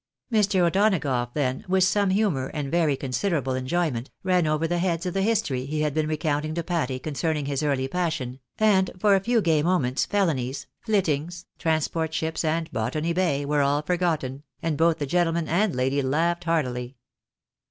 Mr. 0.33 0.65
O'Donagough 0.65 1.31
then, 1.35 1.63
with 1.67 1.83
some 1.83 2.09
humour 2.09 2.47
and 2.55 2.71
very 2.71 2.97
consider 2.97 3.37
able 3.37 3.53
enjoyment, 3.53 4.09
ran 4.23 4.47
over 4.47 4.67
the 4.67 4.79
heads 4.79 5.05
of 5.05 5.13
the 5.13 5.21
history 5.21 5.65
he 5.67 5.81
had 5.81 5.93
been 5.93 6.07
recounting 6.07 6.55
to 6.55 6.63
Patty 6.63 6.97
concerning 6.97 7.45
his 7.45 7.61
early 7.61 7.87
passion, 7.87 8.39
and, 8.57 8.89
for 8.97 9.13
a 9.13 9.19
few 9.19 9.41
gay 9.41 9.61
moments 9.61 10.05
felonies, 10.07 10.65
fittings, 10.83 11.45
transport 11.59 12.15
ships, 12.15 12.43
and 12.43 12.71
Botany 12.73 13.13
Bay, 13.13 13.45
were 13.45 13.61
all 13.61 13.83
forgotten, 13.83 14.41
and 14.59 14.75
both 14.75 14.97
the 14.97 15.05
gentleman 15.05 15.47
and 15.47 15.75
lady 15.75 16.01
laughed 16.01 16.45
heartily. 16.45 16.95